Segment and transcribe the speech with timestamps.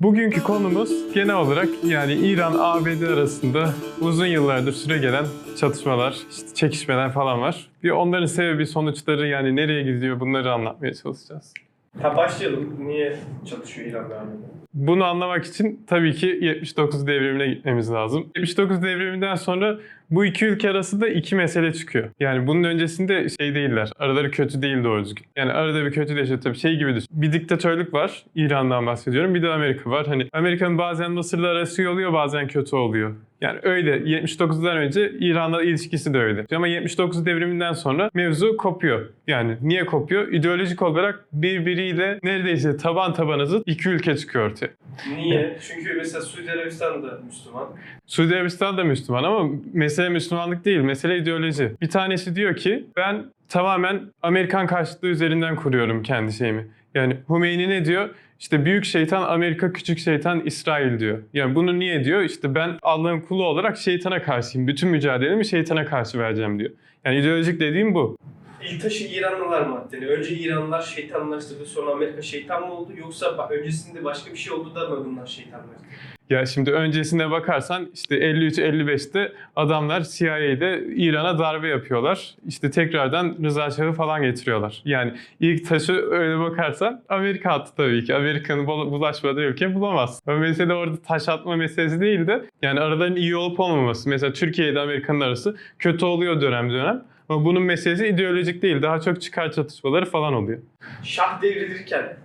[0.00, 5.24] Bugünkü konumuz genel olarak yani İran-ABD arasında uzun yıllardır süre gelen
[5.60, 7.68] çatışmalar, işte çekişmeler falan var.
[7.82, 11.54] Bir onların sebebi, sonuçları yani nereye gidiyor bunları anlatmaya çalışacağız.
[12.02, 12.88] Ha başlayalım.
[12.88, 13.16] Niye
[13.50, 14.56] çatışıyor İran'la ABD?
[14.74, 18.26] Bunu anlamak için tabii ki 79 devrimine gitmemiz lazım.
[18.36, 19.78] 79 devriminden sonra
[20.10, 22.08] bu iki ülke arasında iki mesele çıkıyor.
[22.20, 23.92] Yani bunun öncesinde şey değiller.
[23.98, 25.26] Araları kötü değil doğru düzgün.
[25.36, 27.08] Yani arada bir kötüleşiyor tabii şey gibi düşün.
[27.10, 28.24] Bir diktatörlük var.
[28.34, 29.34] İran'dan bahsediyorum.
[29.34, 30.06] Bir de Amerika var.
[30.06, 33.14] Hani Amerika'nın bazen Mısır'la arası iyi oluyor bazen kötü oluyor.
[33.40, 36.46] Yani öyle 79'dan önce İran'la ilişkisi de öyle.
[36.56, 39.06] Ama 79 devriminden sonra mevzu kopuyor.
[39.26, 40.32] Yani niye kopuyor?
[40.32, 44.68] İdeolojik olarak birbiriyle neredeyse taban tabana zıt iki ülke çıkıyor ortaya.
[45.16, 45.56] Niye?
[45.60, 47.68] Çünkü mesela Suudi Arabistan da Müslüman.
[48.06, 51.72] Suudi Arabistan da Müslüman ama mesele Müslümanlık değil, mesele ideoloji.
[51.80, 56.66] Bir tanesi diyor ki ben tamamen Amerikan karşıtlığı üzerinden kuruyorum kendi şeyimi.
[56.94, 58.08] Yani Hümeyni ne diyor?
[58.40, 61.18] İşte büyük şeytan Amerika, küçük şeytan İsrail diyor.
[61.32, 62.22] Yani bunu niye diyor?
[62.22, 64.68] İşte ben Allah'ın kulu olarak şeytana karşıyım.
[64.68, 66.70] Bütün mücadelemi şeytana karşı vereceğim diyor.
[67.04, 68.16] Yani ideolojik dediğim bu.
[68.62, 69.96] İlk taşı İranlılar mı attı?
[69.96, 72.92] Yani önce İranlılar şeytanlaştırdı sonra Amerika şeytan mı oldu?
[72.98, 75.84] Yoksa öncesinde başka bir şey oldu da mı bunlar şeytanlaştı?
[76.30, 82.34] Ya şimdi öncesine bakarsan işte 53-55'te adamlar CIA'de İran'a darbe yapıyorlar.
[82.46, 84.82] İşte tekrardan Rıza Şah'ı falan getiriyorlar.
[84.84, 88.14] Yani ilk taşı öyle bakarsan Amerika attı tabii ki.
[88.14, 90.20] Amerika'nın bul- bulaşmadığı ülke bulamaz.
[90.26, 94.08] Ama mesele orada taş atma meselesi değil de yani araların iyi olup olmaması.
[94.08, 97.04] Mesela Türkiye ile Amerika'nın arası kötü oluyor dönem dönem.
[97.28, 98.82] Ama bunun meselesi ideolojik değil.
[98.82, 100.58] Daha çok çıkar çatışmaları falan oluyor.
[101.02, 102.16] Şah devredilirken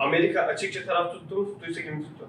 [0.00, 2.28] Amerika açıkça taraf tuttu mu tuttuysa kim tuttu?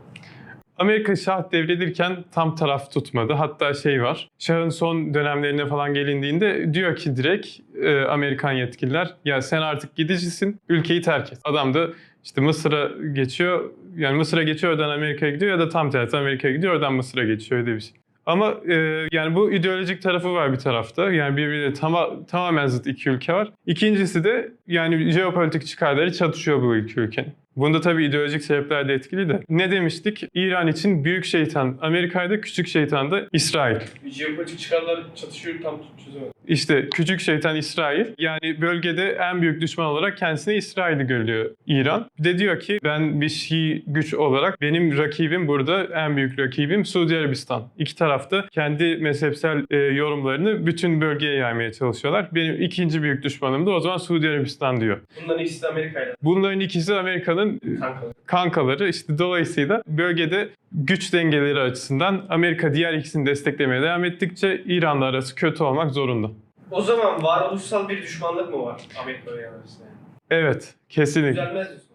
[0.77, 3.33] Amerika şah devredilirken tam taraf tutmadı.
[3.33, 4.29] Hatta şey var.
[4.39, 7.47] Şahın son dönemlerine falan gelindiğinde diyor ki direkt
[7.83, 11.39] e, Amerikan yetkililer ya sen artık gidicisin ülkeyi terk et.
[11.43, 11.87] Adam da
[12.23, 13.71] işte Mısır'a geçiyor.
[13.95, 17.61] Yani Mısır'a geçiyor oradan Amerika'ya gidiyor ya da tam tersi Amerika'ya gidiyor oradan Mısır'a geçiyor
[17.61, 17.93] öyle bir şey.
[18.25, 21.11] Ama e, yani bu ideolojik tarafı var bir tarafta.
[21.11, 23.51] Yani birbirine tama, tamamen zıt iki ülke var.
[23.65, 27.33] İkincisi de yani jeopolitik çıkarları çatışıyor bu iki ülkenin.
[27.55, 29.39] Bunda tabii ideolojik sebepler de etkili de.
[29.49, 30.23] Ne demiştik?
[30.33, 33.75] İran için büyük şeytan Amerika'ydı, küçük şeytan da İsrail.
[34.05, 36.31] Jeopolitik çıkarlar çatışıyor tam çözemedim.
[36.47, 38.05] İşte küçük şeytan İsrail.
[38.17, 42.09] Yani bölgede en büyük düşman olarak kendisine İsrail'i görüyor İran.
[42.19, 46.85] Bir de diyor ki ben bir Şii güç olarak benim rakibim burada en büyük rakibim
[46.85, 47.63] Suudi Arabistan.
[47.77, 52.29] İki tarafta kendi mezhepsel e, yorumlarını bütün bölgeye yaymaya çalışıyorlar.
[52.35, 55.01] Benim ikinci büyük düşmanım da o zaman Suudi Arabistan diyor.
[55.23, 58.13] Bunların ikisi de Amerika'yla Bunların ikisi Amerika'nın e, kankalı.
[58.25, 65.35] kankaları işte dolayısıyla bölgede güç dengeleri açısından Amerika diğer ikisini desteklemeye devam ettikçe İran'la arası
[65.35, 66.31] kötü olmak zorunda.
[66.71, 69.87] O zaman varoluşsal bir düşmanlık mı var Amerika İran arasında?
[70.29, 71.31] Evet, kesinlikle.
[71.31, 71.94] Düzelmez diyorsun.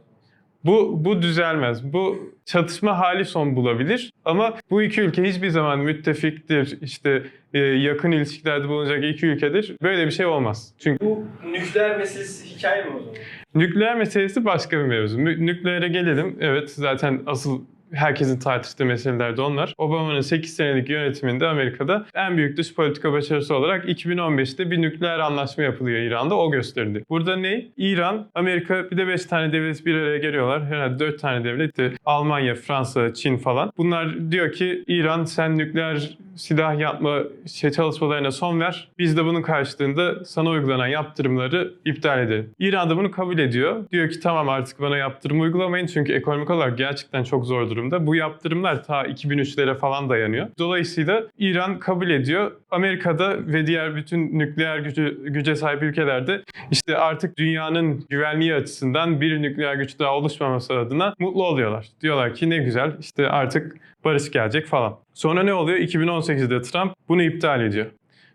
[0.64, 1.92] Bu bu düzelmez.
[1.92, 7.22] Bu çatışma hali son bulabilir ama bu iki ülke hiçbir zaman müttefiktir, işte
[7.54, 9.76] e, yakın ilişkilerde bulunacak iki ülkedir.
[9.82, 10.74] Böyle bir şey olmaz.
[10.78, 13.14] Çünkü Bu nükleer meselesi hikaye mi o zaman?
[13.54, 15.18] nükleer meselesi başka bir mevzu.
[15.24, 16.36] Nükleere gelelim.
[16.40, 17.60] Evet, zaten asıl
[17.92, 19.74] herkesin tartıştığı meseleler de onlar.
[19.78, 25.64] Obama'nın 8 senelik yönetiminde Amerika'da en büyük dış politika başarısı olarak 2015'te bir nükleer anlaşma
[25.64, 26.34] yapılıyor İran'da.
[26.34, 27.04] O gösterildi.
[27.10, 27.66] Burada ne?
[27.76, 30.66] İran, Amerika bir de 5 tane devlet bir araya geliyorlar.
[30.66, 31.76] Herhalde 4 tane devlet.
[31.76, 33.72] de Almanya, Fransa, Çin falan.
[33.76, 38.88] Bunlar diyor ki İran sen nükleer silah yapma şey çalışmalarına son ver.
[38.98, 42.50] Biz de bunun karşılığında sana uygulanan yaptırımları iptal edelim.
[42.58, 43.90] İran da bunu kabul ediyor.
[43.90, 48.06] Diyor ki tamam artık bana yaptırım uygulamayın çünkü ekonomik olarak gerçekten çok zor durumda.
[48.06, 50.46] Bu yaptırımlar ta 2003'lere falan dayanıyor.
[50.58, 52.52] Dolayısıyla İran kabul ediyor.
[52.70, 59.42] Amerika'da ve diğer bütün nükleer gücü, güce sahip ülkelerde işte artık dünyanın güvenliği açısından bir
[59.42, 61.86] nükleer güç daha oluşmaması adına mutlu oluyorlar.
[62.00, 64.96] Diyorlar ki ne güzel işte artık barış gelecek falan.
[65.14, 65.78] Sonra ne oluyor?
[65.78, 67.86] 2018'de Trump bunu iptal ediyor.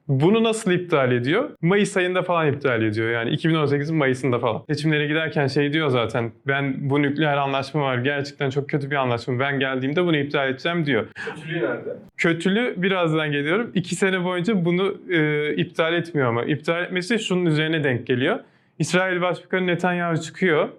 [0.07, 1.49] Bunu nasıl iptal ediyor?
[1.61, 3.09] Mayıs ayında falan iptal ediyor.
[3.11, 4.63] Yani 2018'in Mayıs'ında falan.
[4.69, 6.31] Seçimlere giderken şey diyor zaten.
[6.47, 7.97] Ben bu nükleer anlaşma var.
[7.97, 9.39] Gerçekten çok kötü bir anlaşma.
[9.39, 11.07] Ben geldiğimde bunu iptal edeceğim diyor.
[11.15, 11.95] Kötülüğü nerede?
[12.17, 13.71] Kötülü birazdan geliyorum.
[13.73, 16.43] İki sene boyunca bunu e, iptal etmiyor ama.
[16.43, 18.39] İptal etmesi şunun üzerine denk geliyor.
[18.79, 20.69] İsrail Başbakanı Netanyahu çıkıyor.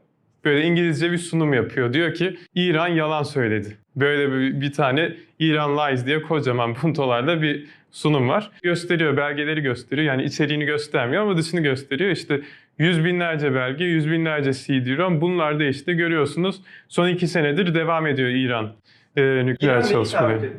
[0.47, 1.93] Böyle İngilizce bir sunum yapıyor.
[1.93, 3.77] Diyor ki İran yalan söyledi.
[3.97, 8.51] Böyle bir, bir tane İran Lies diye kocaman puntolarla bir sunum var.
[8.63, 10.07] Gösteriyor, belgeleri gösteriyor.
[10.07, 12.11] Yani içeriğini göstermiyor ama dışını gösteriyor.
[12.11, 12.41] İşte
[12.79, 15.21] yüz binlerce belge, yüz binlerce CD-ROM.
[15.21, 18.73] Bunlar da işte görüyorsunuz son iki senedir devam ediyor İran
[19.17, 20.51] e, nükleer İran çalışmaları.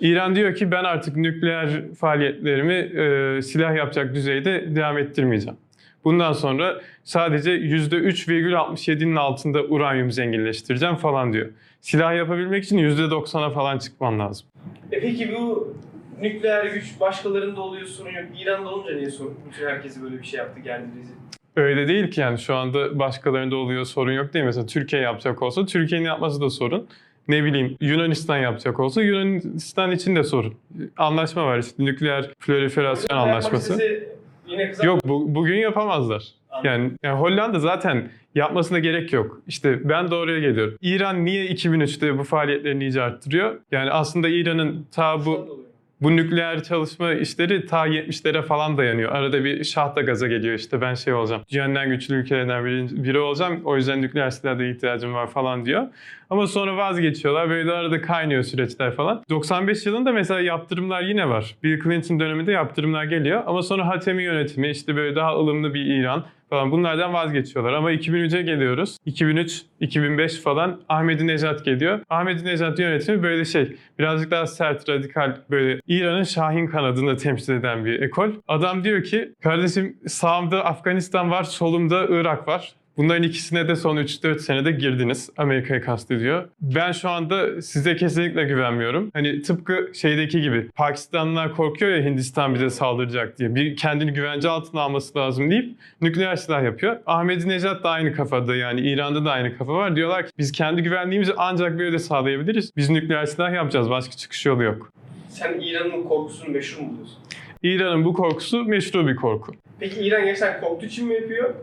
[0.00, 5.58] İran diyor ki ben artık nükleer faaliyetlerimi e, silah yapacak düzeyde devam ettirmeyeceğim.
[6.06, 11.46] Bundan sonra sadece %3,67'nin altında uranyum zenginleştireceğim falan diyor.
[11.80, 14.46] silah yapabilmek için %90'a falan çıkman lazım.
[14.92, 15.74] E peki bu
[16.20, 18.24] nükleer güç başkalarında oluyor sorun yok.
[18.40, 19.34] İran'da olunca niye sorun?
[19.50, 21.12] Bütün herkesi böyle bir şey yaptı geldi bizi.
[21.56, 24.44] Öyle değil ki yani şu anda başkalarında oluyor sorun yok değil.
[24.44, 26.86] Mesela Türkiye yapacak olsa Türkiye'nin yapması da sorun.
[27.28, 30.54] Ne bileyim Yunanistan yapacak olsa Yunanistan için de sorun.
[30.96, 33.72] Anlaşma var işte nükleer proliferasyon anlaşması.
[33.72, 34.15] istese
[34.46, 34.84] Yine kızar.
[34.84, 36.24] Yok bu, bugün yapamazlar.
[36.64, 39.42] Yani, yani Hollanda zaten yapmasına gerek yok.
[39.46, 40.78] İşte ben de oraya geliyorum.
[40.82, 43.60] İran niye 2003'te bu faaliyetlerini iyice arttırıyor?
[43.72, 45.65] Yani aslında İran'ın ta bu.
[46.00, 49.12] Bu nükleer çalışma işleri ta 70'lere falan dayanıyor.
[49.12, 51.42] Arada bir şah da gaza geliyor işte ben şey olacağım.
[51.52, 53.60] Dünyanın güçlü ülkelerden biri, biri olacağım.
[53.64, 55.86] O yüzden nükleer silahla ihtiyacım var falan diyor.
[56.30, 57.50] Ama sonra vazgeçiyorlar.
[57.50, 59.22] Böyle arada kaynıyor süreçler falan.
[59.30, 61.54] 95 yılında mesela yaptırımlar yine var.
[61.62, 63.42] Bill Clinton döneminde yaptırımlar geliyor.
[63.46, 67.72] Ama sonra Hatemi yönetimi işte böyle daha ılımlı bir İran falan bunlardan vazgeçiyorlar.
[67.72, 68.98] Ama 2003'e geliyoruz.
[69.06, 72.00] 2003, 2005 falan Ahmadinejad geliyor.
[72.10, 78.02] Ahmadinejad yönetimi böyle şey birazcık daha sert, radikal böyle İran'ın Şahin kanadını temsil eden bir
[78.02, 78.30] ekol.
[78.48, 82.74] Adam diyor ki kardeşim sağımda Afganistan var, solumda Irak var.
[82.96, 85.30] Bunların ikisine de son 3-4 senede girdiniz.
[85.36, 86.48] Amerika'yı kastediyor.
[86.60, 89.10] Ben şu anda size kesinlikle güvenmiyorum.
[89.14, 93.54] Hani tıpkı şeydeki gibi Pakistanlılar korkuyor ya Hindistan bize saldıracak diye.
[93.54, 96.96] Bir kendini güvence altına alması lazım deyip nükleer silah yapıyor.
[97.06, 99.96] Ahmadinejad da aynı kafada yani İran'da da aynı kafa var.
[99.96, 102.76] Diyorlar ki biz kendi güvenliğimizi ancak böyle sağlayabiliriz.
[102.76, 103.90] Biz nükleer silah yapacağız.
[103.90, 104.92] Başka çıkış yolu yok.
[105.28, 107.18] Sen İran'ın korkusunu meşhur mu buluyorsun?
[107.62, 109.52] İran'ın bu korkusu meşru bir korku.
[109.80, 111.54] Peki İran gerçekten korktuğu için mi yapıyor?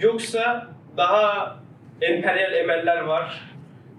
[0.00, 1.56] Yoksa daha
[2.00, 3.40] emperyal emeller var.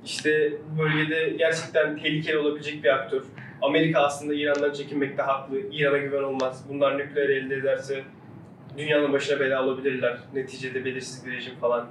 [0.06, 3.24] İşte bölgede gerçekten tehlikeli olabilecek bir aktör.
[3.62, 5.60] Amerika aslında İran'dan çekinmekte haklı.
[5.72, 6.66] İran'a güven olmaz.
[6.69, 8.04] Bunlar nükleer elde ederse
[8.78, 10.18] dünyanın başına bela olabilirler.
[10.34, 11.88] Neticede belirsiz bir rejim falan.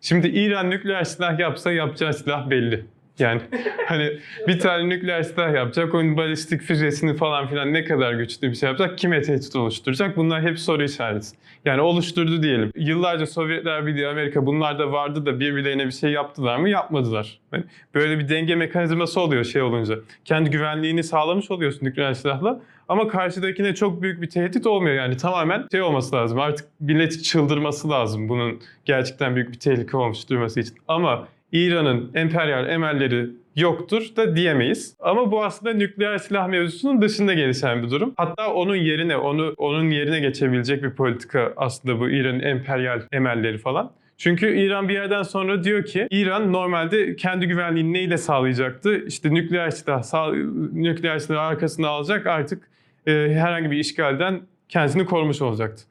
[0.00, 2.86] Şimdi İran nükleer silah yapsa yapacağı silah belli.
[3.20, 3.40] Yani
[3.86, 4.18] hani
[4.48, 8.66] bir tane nükleer silah yapacak, onun balistik füzesini falan filan ne kadar güçlü bir şey
[8.66, 11.28] yapacak, kime tehdit oluşturacak bunlar hep soru işareti.
[11.64, 12.72] Yani oluşturdu diyelim.
[12.76, 16.68] Yıllarca Sovyetler Birliği, Amerika bunlar da vardı da birbirlerine bir şey yaptılar mı?
[16.68, 17.38] Yapmadılar.
[17.52, 17.64] Yani
[17.94, 19.98] böyle bir denge mekanizması oluyor şey olunca.
[20.24, 22.60] Kendi güvenliğini sağlamış oluyorsun nükleer silahla.
[22.88, 27.90] Ama karşıdakine çok büyük bir tehdit olmuyor yani tamamen şey olması lazım artık milleti çıldırması
[27.90, 30.74] lazım bunun gerçekten büyük bir tehlike olmuş durması için.
[30.88, 34.96] Ama İran'ın emperyal emelleri yoktur da diyemeyiz.
[35.00, 38.14] Ama bu aslında nükleer silah mevzusunun dışında gelişen bir durum.
[38.16, 43.92] Hatta onun yerine, onu onun yerine geçebilecek bir politika aslında bu İran'ın emperyal emelleri falan.
[44.18, 49.04] Çünkü İran bir yerden sonra diyor ki İran normalde kendi güvenliğini neyle sağlayacaktı?
[49.06, 50.32] İşte nükleer silah,
[50.72, 52.70] nükleer silahı arkasına alacak artık
[53.06, 55.82] e, herhangi bir işgalden kendisini korumuş olacaktı.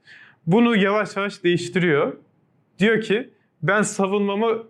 [0.47, 2.13] Bunu yavaş yavaş değiştiriyor.
[2.79, 3.29] Diyor ki
[3.63, 4.63] ben savunmamı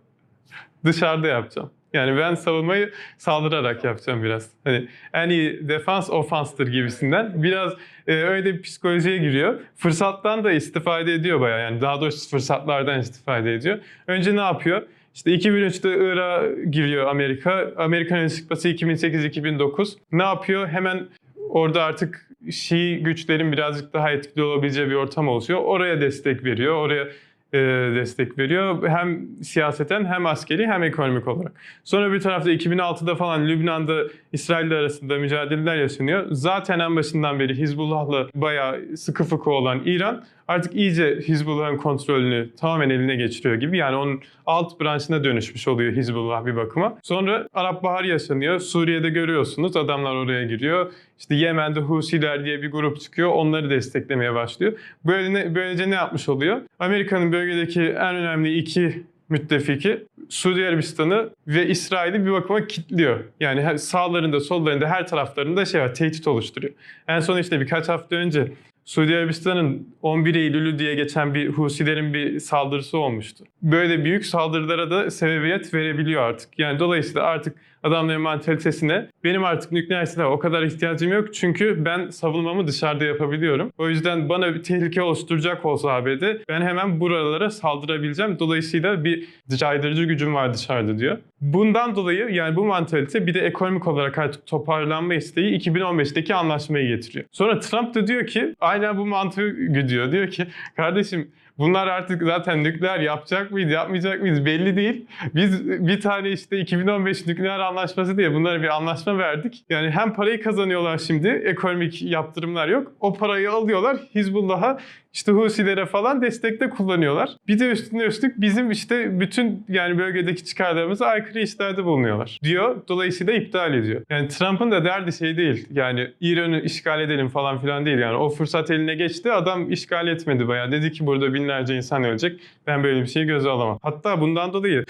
[0.86, 1.72] dışarıda yapacağım.
[1.94, 4.50] Yani ben savunmayı saldırarak yapacağım biraz.
[4.64, 7.44] Hani en iyi defans ofanstır gibisinden.
[7.44, 7.74] Biraz
[8.08, 9.60] e, öyle bir psikolojiye giriyor.
[9.76, 11.60] Fırsattan da istifade ediyor bayağı.
[11.60, 13.80] Yani daha doğrusu fırsatlardan istifade ediyor.
[14.08, 14.81] Önce ne yapıyor?
[15.16, 17.72] İşte 2003'te Irak'a giriyor Amerika.
[17.78, 19.98] Amerika'nın çıkması 2008-2009.
[20.12, 20.68] Ne yapıyor?
[20.68, 21.08] Hemen
[21.50, 25.60] orada artık Şii güçlerin birazcık daha etkili olabileceği bir ortam oluşuyor.
[25.64, 26.75] Oraya destek veriyor.
[26.75, 27.08] Oraya
[27.54, 27.60] e,
[27.96, 28.88] destek veriyor.
[28.88, 31.51] Hem siyaseten hem askeri hem ekonomik olarak.
[31.84, 34.04] Sonra bir tarafta 2006'da falan Lübnan'da
[34.34, 36.25] İsrail arasında mücadeleler yaşanıyor.
[36.32, 42.89] Zaten en başından beri Hizbullah'la bayağı sıkı fıkı olan İran artık iyice Hizbullah'ın kontrolünü tamamen
[42.89, 43.77] eline geçiriyor gibi.
[43.77, 46.98] Yani onun alt branşına dönüşmüş oluyor Hizbullah bir bakıma.
[47.03, 48.60] Sonra Arap Baharı yaşanıyor.
[48.60, 50.91] Suriye'de görüyorsunuz adamlar oraya giriyor.
[51.20, 53.29] İşte Yemen'de Husiler diye bir grup çıkıyor.
[53.29, 54.74] Onları desteklemeye başlıyor.
[55.06, 56.62] Böyle ne, böylece ne yapmış oluyor?
[56.79, 63.20] Amerika'nın bölgedeki en önemli iki müttefiki Suudi Arabistan'ı ve İsrail'i bir bakıma kilitliyor.
[63.39, 66.74] Yani sağlarında, sollarında, her taraflarında şey var, tehdit oluşturuyor.
[67.08, 68.51] En son işte birkaç hafta önce
[68.89, 73.46] Suudi Arabistan'ın 11 Eylül'ü diye geçen bir Husilerin bir saldırısı olmuştu.
[73.62, 76.60] Böyle büyük saldırılara da sebebiyet verebiliyor artık.
[76.60, 82.09] Yani dolayısıyla artık adamların mantalitesine benim artık nükleer silaha o kadar ihtiyacım yok çünkü ben
[82.09, 83.71] savunmamı dışarıda yapabiliyorum.
[83.77, 88.39] O yüzden bana bir tehlike oluşturacak olsa ABD ben hemen buralara saldırabileceğim.
[88.39, 91.17] Dolayısıyla bir caydırıcı gücüm var dışarıda diyor.
[91.41, 97.25] Bundan dolayı yani bu mantalite bir de ekonomik olarak artık toparlanma isteği 2015'teki anlaşmayı getiriyor.
[97.31, 100.12] Sonra Trump da diyor ki aynen bu mantığı güdüyor.
[100.12, 105.06] Diyor ki kardeşim Bunlar artık zaten nükleer yapacak mıyız, yapmayacak mıyız belli değil.
[105.36, 109.63] Biz bir tane işte 2015 nükleer anlaşması diye bunlara bir anlaşma verdik.
[109.70, 112.92] Yani hem parayı kazanıyorlar şimdi, ekonomik yaptırımlar yok.
[113.00, 114.78] O parayı alıyorlar, Hizbullah'a
[115.13, 117.30] işte Husilere falan destekte kullanıyorlar.
[117.48, 122.82] Bir de üstüne üstlük bizim işte bütün yani bölgedeki çıkarlarımıza aykırı işlerde bulunuyorlar diyor.
[122.88, 124.01] Dolayısıyla iptal ediyor.
[124.10, 125.68] Yani Trump'ın da derdi şey değil.
[125.72, 127.98] Yani İran'ı işgal edelim falan filan değil.
[128.00, 129.32] Yani o fırsat eline geçti.
[129.32, 130.72] Adam işgal etmedi bayağı.
[130.72, 132.39] Dedi ki burada binlerce insan ölecek.
[132.68, 133.80] Ben böyle bir şeyi göze alamam.
[133.82, 134.86] Hatta bundan dolayı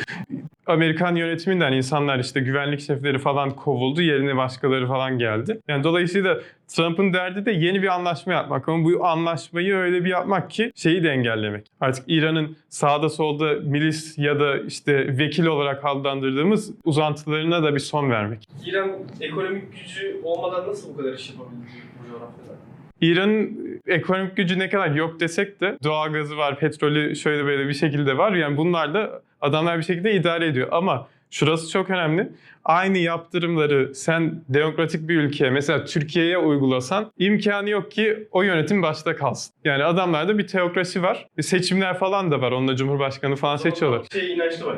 [0.70, 4.02] Amerikan yönetiminden insanlar işte güvenlik şefleri falan kovuldu.
[4.02, 5.60] Yerine başkaları falan geldi.
[5.68, 8.70] Yani dolayısıyla Trump'ın derdi de yeni bir anlaşma yapmak.
[8.70, 11.68] Ama bu anlaşmayı öyle bir yapmak ki şeyi de engellemek.
[11.82, 18.10] Artık İran'ın sağda solda milis ya da işte vekil olarak adlandırdığımız uzantılarına da bir son
[18.10, 18.48] vermek.
[18.66, 21.66] İran ekonomik gücü olmadan nasıl bu kadar iş yapabildi
[22.04, 22.60] bu coğrafyada?
[23.02, 28.18] İran'ın ekonomik gücü ne kadar yok desek de doğalgazı var, petrolü şöyle böyle bir şekilde
[28.18, 28.32] var.
[28.32, 30.68] Yani bunlar da adamlar bir şekilde idare ediyor.
[30.72, 32.32] Ama şurası çok önemli.
[32.66, 39.16] Aynı yaptırımları sen demokratik bir ülkeye mesela Türkiye'ye uygulasan imkanı yok ki o yönetim başta
[39.16, 39.54] kalsın.
[39.66, 41.28] Yani adamlarda bir teokrasi var.
[41.42, 42.52] Seçimler falan da var.
[42.52, 44.06] Onunla Cumhurbaşkanı falan seçiyorlar.
[44.14, 44.78] Şey inançlı var.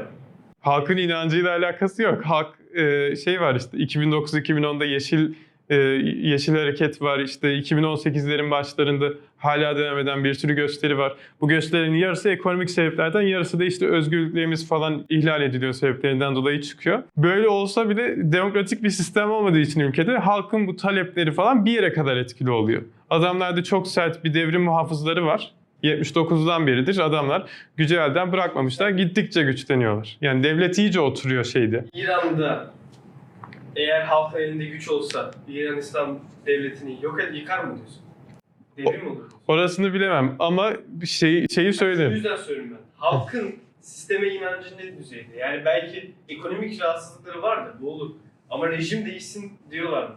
[0.62, 2.26] Halkın inancıyla alakası yok.
[2.26, 5.34] Halk e, şey var işte 2009-2010'da Yeşil
[5.72, 5.76] e,
[6.22, 7.20] Yeşil Hareket var.
[7.20, 11.16] İşte 2018'lerin başlarında hala devam eden bir sürü gösteri var.
[11.42, 17.04] Bu gösterilerin yarısı ekonomik sebeplerden, yarısı da işte özgürlüklerimiz falan ihlal ediliyor sebeplerinden dolayı çıkıyor.
[17.18, 21.94] Böyle olsa bile demokratik bir sistem olmadığı için ülkede halkın bu talepleri falan bir yere
[21.94, 22.82] kadar etkili oluyor.
[23.10, 25.52] Adamlarda çok sert bir devrim muhafızları var.
[25.84, 28.90] 79'dan beridir adamlar gücü elden bırakmamışlar.
[28.90, 30.18] Gittikçe güçleniyorlar.
[30.22, 31.86] Yani devlet iyice oturuyor şeyde.
[31.94, 32.72] İran'da
[33.76, 38.02] eğer halkın elinde güç olsa İran İslam devletini yok ed yıkar mı diyorsun?
[38.78, 39.24] Devrim olur?
[39.48, 42.12] Orasını bilemem ama bir şey, şeyi Bu söylerim.
[42.12, 42.86] yüzden söylüyorum ben.
[42.98, 45.38] Halkın sisteme inancı ne düzeyde?
[45.38, 48.12] Yani belki ekonomik rahatsızlıkları vardır, bu olur.
[48.50, 50.16] Ama rejim değişsin diyorlar mı?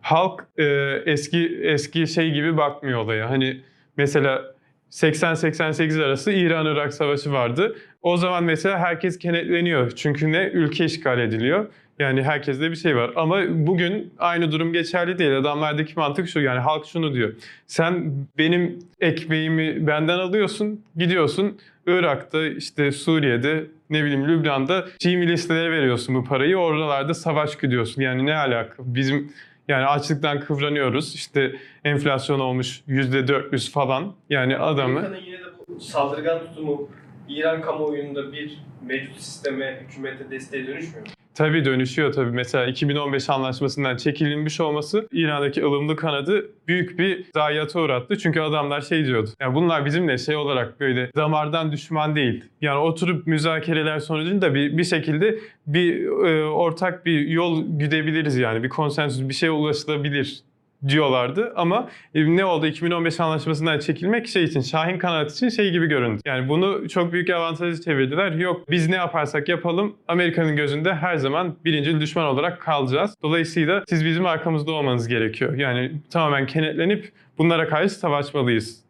[0.00, 0.64] Halk e,
[1.06, 3.30] eski eski şey gibi bakmıyor olaya.
[3.30, 3.60] Hani
[3.96, 4.54] mesela
[4.90, 7.76] 80-88 arası İran-Irak savaşı vardı.
[8.02, 9.90] O zaman mesela herkes kenetleniyor.
[9.90, 10.46] Çünkü ne?
[10.48, 11.66] Ülke işgal ediliyor.
[11.98, 13.10] Yani herkeste bir şey var.
[13.16, 15.38] Ama bugün aynı durum geçerli değil.
[15.38, 17.34] Adamlardaki mantık şu yani halk şunu diyor.
[17.66, 26.14] Sen benim ekmeğimi benden alıyorsun, gidiyorsun Irak'ta, işte Suriye'de, ne bileyim Lübnan'da Şii milislere veriyorsun
[26.14, 26.56] bu parayı.
[26.56, 28.02] Oralarda savaş gidiyorsun.
[28.02, 28.74] Yani ne alaka?
[28.78, 29.32] Bizim
[29.68, 31.14] yani açlıktan kıvranıyoruz.
[31.14, 31.52] İşte
[31.84, 34.14] enflasyon olmuş %400 falan.
[34.30, 36.88] Yani adamı Amerika'nın yine de saldırgan tutumu
[37.28, 41.12] İran kamuoyunda bir mevcut sisteme, hükümete desteğe dönüşmüyor mu?
[41.34, 42.30] Tabii dönüşüyor tabii.
[42.30, 48.18] Mesela 2015 anlaşmasından çekilmiş olması İran'daki ılımlı kanadı büyük bir zayiata uğrattı.
[48.18, 49.30] Çünkü adamlar şey diyordu.
[49.40, 52.44] Yani bunlar bizimle şey olarak böyle damardan düşman değil.
[52.60, 58.62] Yani oturup müzakereler sonucunda bir, bir şekilde bir e, ortak bir yol güdebiliriz yani.
[58.62, 60.42] Bir konsensüs bir şeye ulaşılabilir
[60.88, 65.86] diyorlardı ama e, ne oldu 2015 anlaşmasından çekilmek şey için Şahin kanat için şey gibi
[65.86, 66.20] göründü.
[66.24, 68.32] Yani bunu çok büyük avantajı çevirdiler.
[68.32, 73.14] Yok biz ne yaparsak yapalım Amerika'nın gözünde her zaman birinci düşman olarak kalacağız.
[73.22, 75.54] Dolayısıyla siz bizim arkamızda olmanız gerekiyor.
[75.54, 78.82] Yani tamamen kenetlenip bunlara karşı savaşmalıyız.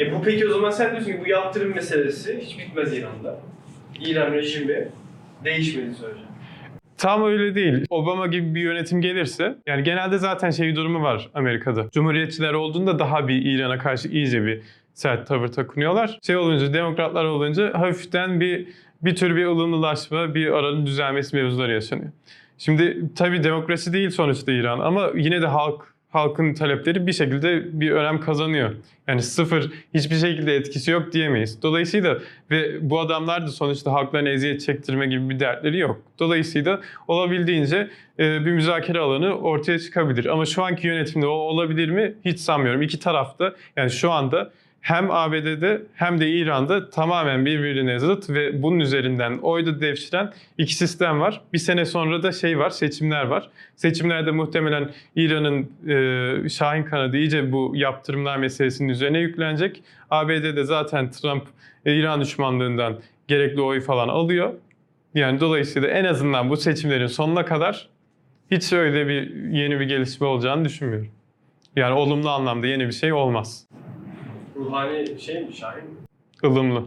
[0.00, 3.40] E bu peki o zaman sen diyorsun ki bu yaptırım meselesi hiç bitmez İran'da.
[4.00, 4.88] İran rejimi
[5.44, 6.29] değişmedi sürece.
[7.00, 7.86] Tam öyle değil.
[7.90, 11.90] Obama gibi bir yönetim gelirse, yani genelde zaten şey durumu var Amerika'da.
[11.92, 14.62] Cumhuriyetçiler olduğunda daha bir İran'a karşı iyice bir
[14.94, 16.18] sert tavır takınıyorlar.
[16.22, 18.68] Şey olunca, demokratlar olunca hafiften bir
[19.02, 22.12] bir tür bir ılımlılaşma, bir aranın düzelmesi mevzuları yaşanıyor.
[22.58, 27.90] Şimdi tabii demokrasi değil sonuçta İran ama yine de halk halkın talepleri bir şekilde bir
[27.90, 28.70] önem kazanıyor.
[29.08, 31.62] Yani sıfır hiçbir şekilde etkisi yok diyemeyiz.
[31.62, 32.18] Dolayısıyla
[32.50, 36.02] ve bu adamlar da sonuçta halklarına eziyet çektirme gibi bir dertleri yok.
[36.18, 40.24] Dolayısıyla olabildiğince e, bir müzakere alanı ortaya çıkabilir.
[40.24, 42.14] Ama şu anki yönetimde o olabilir mi?
[42.24, 42.82] Hiç sanmıyorum.
[42.82, 48.80] İki tarafta yani şu anda hem ABD'de hem de İran'da tamamen birbirine zıt ve bunun
[48.80, 51.40] üzerinden oyda devşiren iki sistem var.
[51.52, 53.50] Bir sene sonra da şey var, seçimler var.
[53.76, 59.82] Seçimlerde muhtemelen İran'ın e, Şahin kanadı iyice bu yaptırımlar meselesinin üzerine yüklenecek.
[60.10, 61.44] ABD'de zaten Trump
[61.86, 64.54] e, İran düşmanlığından gerekli oy falan alıyor.
[65.14, 67.88] Yani dolayısıyla en azından bu seçimlerin sonuna kadar
[68.50, 71.10] hiç öyle bir yeni bir gelişme olacağını düşünmüyorum.
[71.76, 73.66] Yani olumlu anlamda yeni bir şey olmaz.
[74.64, 75.96] Ruhani şey mi, Şahin mi?
[76.44, 76.84] ılımlı.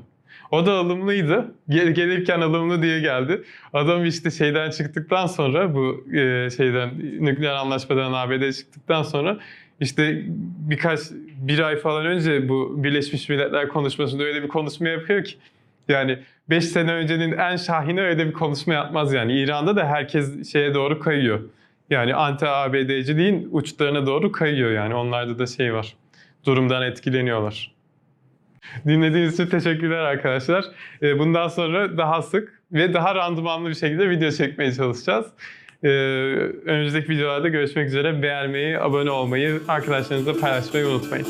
[0.51, 1.55] O da ılımlıydı.
[1.69, 3.43] Gel, gelirken ılımlı diye geldi.
[3.73, 6.89] Adam işte şeyden çıktıktan sonra bu e, şeyden
[7.19, 9.39] nükleer anlaşmadan ABD çıktıktan sonra
[9.79, 10.23] işte
[10.69, 10.99] birkaç
[11.37, 15.35] bir ay falan önce bu Birleşmiş Milletler konuşmasında öyle bir konuşma yapıyor ki
[15.87, 19.39] yani 5 sene öncenin en şahine öyle bir konuşma yapmaz yani.
[19.39, 21.39] İran'da da herkes şeye doğru kayıyor.
[21.89, 24.95] Yani anti ABD'ciliğin uçlarına doğru kayıyor yani.
[24.95, 25.95] Onlarda da şey var.
[26.45, 27.73] Durumdan etkileniyorlar.
[28.87, 30.65] Dinlediğiniz için teşekkürler arkadaşlar.
[31.01, 35.25] Ee, Bundan sonra daha sık ve daha randımanlı bir şekilde video çekmeye çalışacağız.
[35.83, 35.87] Ee,
[36.65, 38.21] Önümüzdeki videolarda görüşmek üzere.
[38.21, 41.27] Beğenmeyi, abone olmayı, arkadaşlarınızla paylaşmayı unutmayın.